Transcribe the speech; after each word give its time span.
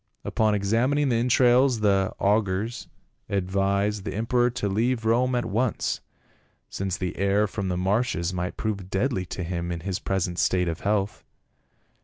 Upon 0.23 0.55
examining 0.55 1.09
the 1.09 1.17
entrails 1.17 1.81
the 1.81 2.11
augurs 2.17 2.87
ad 3.29 3.51
vised 3.51 4.03
the 4.03 4.15
emperor 4.15 4.49
to 4.49 4.67
leave 4.67 5.05
Rome 5.05 5.35
at 5.35 5.45
once, 5.45 6.01
since 6.71 6.97
the 6.97 7.15
air 7.17 7.45
from 7.45 7.67
the 7.67 7.77
marshes 7.77 8.33
might 8.33 8.57
prove 8.57 8.89
deadly 8.89 9.27
to 9.27 9.43
him 9.43 9.71
in 9.71 9.81
his 9.81 9.99
present 9.99 10.39
state 10.39 10.67
of 10.67 10.79
health." 10.79 11.23